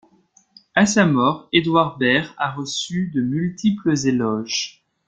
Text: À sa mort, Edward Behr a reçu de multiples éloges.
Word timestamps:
À 0.73 0.87
sa 0.87 1.05
mort, 1.05 1.47
Edward 1.53 1.99
Behr 1.99 2.33
a 2.39 2.49
reçu 2.53 3.11
de 3.13 3.21
multiples 3.21 3.93
éloges. 4.07 4.83